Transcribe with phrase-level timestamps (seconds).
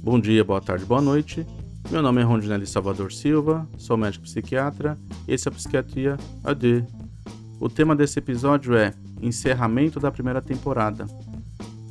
[0.00, 1.44] Bom dia, boa tarde, boa noite.
[1.90, 4.96] Meu nome é Rondinelli Salvador Silva, sou médico psiquiatra,
[5.26, 6.84] esse é a Psiquiatria AD.
[7.58, 11.06] O tema desse episódio é Encerramento da primeira temporada.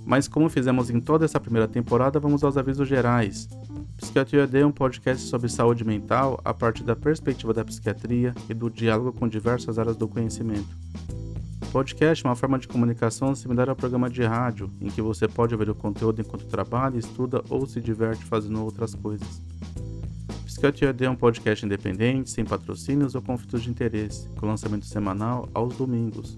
[0.05, 3.49] Mas como fizemos em toda essa primeira temporada, vamos aos avisos gerais.
[3.97, 8.53] Psiquiatria AD é um podcast sobre saúde mental a partir da perspectiva da psiquiatria e
[8.53, 10.69] do diálogo com diversas áreas do conhecimento.
[11.73, 15.55] Podcast é uma forma de comunicação similar ao programa de rádio, em que você pode
[15.55, 19.41] ouvir o conteúdo enquanto trabalha, estuda ou se diverte fazendo outras coisas.
[20.87, 25.75] AD é um podcast independente, sem patrocínios ou conflitos de interesse, com lançamento semanal aos
[25.75, 26.37] domingos.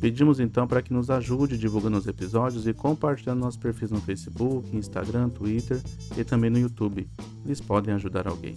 [0.00, 4.74] Pedimos então para que nos ajude divulgando os episódios e compartilhando nossos perfis no Facebook,
[4.74, 5.82] Instagram, Twitter
[6.16, 7.08] e também no YouTube.
[7.44, 8.54] Eles podem ajudar alguém.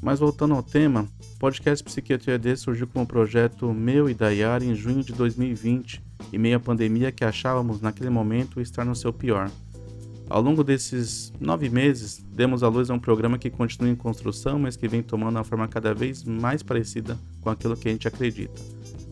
[0.00, 4.28] Mas voltando ao tema, o podcast Psiquiatria D surgiu como um projeto meu e da
[4.28, 8.94] Yara em junho de 2020, em meio à pandemia que achávamos naquele momento estar no
[8.94, 9.50] seu pior.
[10.30, 14.58] Ao longo desses nove meses, demos à luz a um programa que continua em construção,
[14.58, 18.06] mas que vem tomando uma forma cada vez mais parecida com aquilo que a gente
[18.06, 18.60] acredita.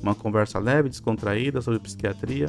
[0.02, 2.48] Uma conversa leve descontraída sobre psiquiatria,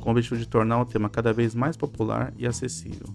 [0.00, 3.06] com o objetivo de tornar o tema cada vez mais popular e acessível.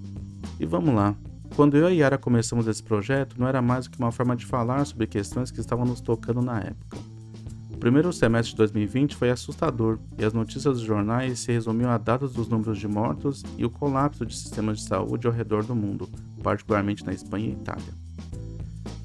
[0.60, 1.16] E vamos lá,
[1.60, 4.46] quando eu e Yara começamos esse projeto, não era mais do que uma forma de
[4.46, 6.98] falar sobre questões que estavam nos tocando na época.
[7.70, 11.98] O primeiro semestre de 2020 foi assustador e as notícias dos jornais se resumiam a
[11.98, 15.76] dados dos números de mortos e o colapso de sistemas de saúde ao redor do
[15.76, 16.10] mundo,
[16.42, 17.94] particularmente na Espanha e Itália.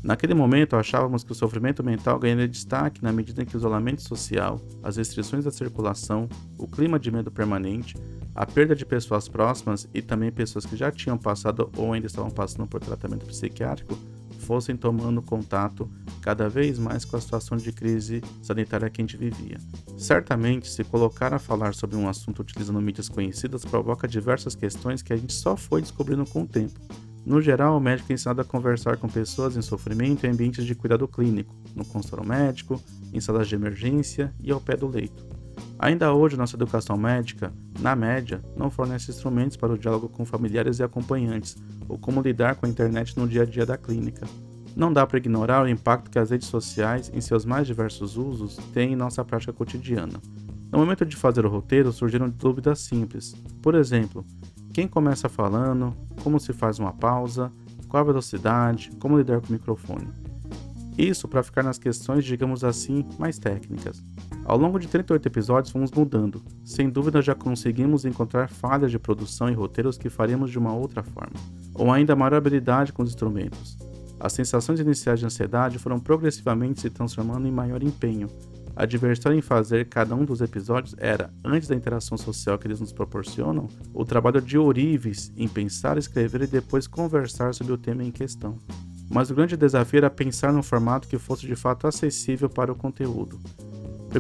[0.01, 4.03] Naquele momento, achávamos que o sofrimento mental ganharia destaque na medida em que o isolamento
[4.03, 7.97] social, as restrições da circulação, o clima de medo permanente,
[8.35, 12.31] a perda de pessoas próximas e também pessoas que já tinham passado ou ainda estavam
[12.31, 13.97] passando por tratamento psiquiátrico
[14.45, 19.17] fossem tomando contato cada vez mais com a situação de crise sanitária que a gente
[19.17, 19.57] vivia.
[19.97, 25.13] Certamente, se colocar a falar sobre um assunto utilizando mídias conhecidas provoca diversas questões que
[25.13, 26.79] a gente só foi descobrindo com o tempo.
[27.25, 30.75] No geral, o médico é ensinado a conversar com pessoas em sofrimento em ambientes de
[30.75, 32.79] cuidado clínico, no consultório médico,
[33.15, 35.34] em salas de emergência e ao pé do leito.
[35.79, 40.79] Ainda hoje, nossa educação médica, na média, não fornece instrumentos para o diálogo com familiares
[40.79, 41.57] e acompanhantes,
[41.89, 44.27] ou como lidar com a internet no dia a dia da clínica.
[44.77, 48.57] Não dá para ignorar o impacto que as redes sociais, em seus mais diversos usos,
[48.73, 50.21] têm em nossa prática cotidiana.
[50.71, 53.35] No momento de fazer o roteiro, surgiram dúvidas simples.
[53.63, 54.25] Por exemplo,
[54.73, 57.53] quem começa falando, como se faz uma pausa,
[57.89, 60.09] qual a velocidade, como lidar com o microfone.
[60.97, 64.01] Isso para ficar nas questões, digamos assim, mais técnicas.
[64.45, 66.43] Ao longo de 38 episódios fomos mudando.
[66.65, 71.03] Sem dúvida já conseguimos encontrar falhas de produção e roteiros que faríamos de uma outra
[71.03, 71.35] forma,
[71.75, 73.77] ou ainda maior habilidade com os instrumentos.
[74.21, 78.29] As sensações iniciais de ansiedade foram progressivamente se transformando em maior empenho.
[78.77, 82.81] A diversão em fazer cada um dos episódios era, antes da interação social que eles
[82.81, 88.03] nos proporcionam, o trabalho de ourives em pensar, escrever e depois conversar sobre o tema
[88.03, 88.59] em questão.
[89.15, 92.77] Mas o grande desafio era pensar num formato que fosse de fato acessível para o
[92.77, 93.41] conteúdo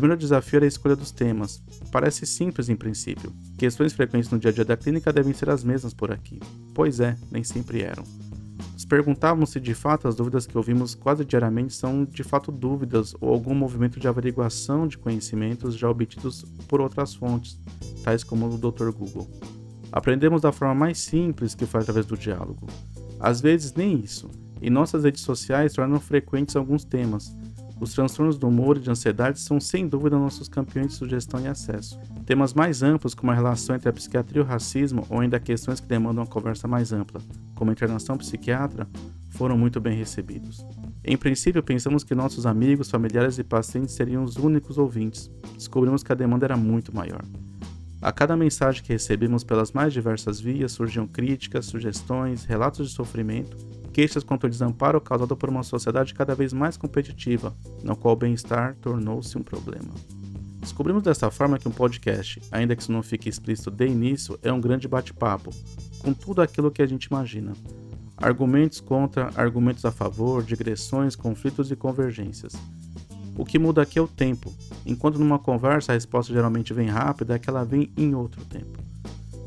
[0.00, 1.62] primeiro desafio era a escolha dos temas.
[1.92, 3.32] Parece simples em princípio.
[3.56, 6.40] Questões frequentes no dia a dia da clínica devem ser as mesmas por aqui.
[6.74, 8.02] Pois é, nem sempre eram.
[8.72, 13.14] Nos perguntávamos se de fato as dúvidas que ouvimos quase diariamente são de fato dúvidas
[13.20, 17.56] ou algum movimento de averiguação de conhecimentos já obtidos por outras fontes,
[18.02, 18.90] tais como o Dr.
[18.90, 19.30] Google.
[19.92, 22.66] Aprendemos da forma mais simples que foi através do diálogo.
[23.20, 24.28] Às vezes nem isso.
[24.64, 27.36] Em nossas redes sociais tornam frequentes alguns temas,
[27.78, 31.46] os transtornos do humor e de ansiedade são sem dúvida nossos campeões de sugestão e
[31.46, 32.00] acesso.
[32.24, 35.80] Temas mais amplos, como a relação entre a psiquiatria e o racismo, ou ainda questões
[35.80, 37.20] que demandam uma conversa mais ampla,
[37.54, 38.88] como a internação psiquiatra,
[39.28, 40.64] foram muito bem recebidos.
[41.04, 45.30] Em princípio, pensamos que nossos amigos, familiares e pacientes seriam os únicos ouvintes.
[45.52, 47.20] Descobrimos que a demanda era muito maior.
[48.00, 53.73] A cada mensagem que recebemos pelas mais diversas vias surgiam críticas, sugestões, relatos de sofrimento
[53.94, 58.18] queixas quanto ao desamparo causado por uma sociedade cada vez mais competitiva, na qual o
[58.18, 59.94] bem-estar tornou-se um problema.
[60.60, 64.52] Descobrimos dessa forma que um podcast, ainda que isso não fique explícito de início, é
[64.52, 65.50] um grande bate-papo,
[66.00, 67.52] com tudo aquilo que a gente imagina.
[68.16, 72.54] Argumentos contra, argumentos a favor, digressões, conflitos e convergências.
[73.36, 74.52] O que muda aqui é o tempo.
[74.84, 78.93] Enquanto numa conversa a resposta geralmente vem rápida, é que ela vem em outro tempo.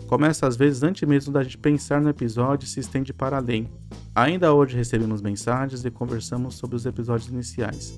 [0.07, 3.69] Começa às vezes antes mesmo da gente pensar no episódio e se estende para além,
[4.17, 7.95] Ainda hoje recebemos mensagens e conversamos sobre os episódios iniciais.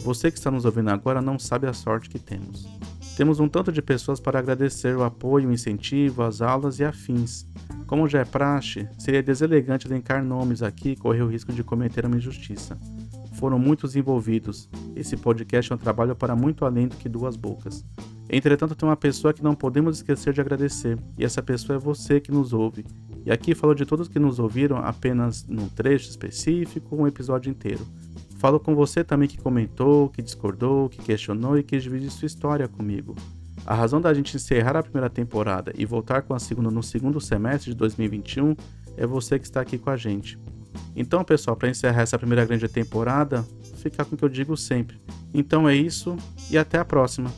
[0.00, 2.68] Você que está nos ouvindo agora não sabe a sorte que temos.
[3.16, 7.46] Temos um tanto de pessoas para agradecer o apoio, o incentivo, as aulas e afins.
[7.86, 12.04] Como já é praxe, seria deselegante elencar nomes aqui e correr o risco de cometer
[12.04, 12.78] uma injustiça.
[13.38, 14.68] Foram muitos envolvidos.
[14.94, 17.82] Esse podcast é um trabalho para muito além do que duas bocas.
[18.30, 22.20] Entretanto, tem uma pessoa que não podemos esquecer de agradecer, e essa pessoa é você
[22.20, 22.84] que nos ouve
[23.24, 27.86] E aqui falo de todos que nos ouviram apenas num trecho específico, um episódio inteiro.
[28.38, 32.68] Falo com você também que comentou, que discordou, que questionou e quis dividir sua história
[32.68, 33.16] comigo.
[33.66, 37.20] A razão da gente encerrar a primeira temporada e voltar com a segunda no segundo
[37.20, 38.54] semestre de 2021
[38.96, 40.38] é você que está aqui com a gente.
[40.94, 43.44] Então, pessoal, para encerrar essa primeira grande temporada,
[43.76, 45.00] ficar com o que eu digo sempre.
[45.32, 46.16] Então é isso
[46.50, 47.30] e até a próxima.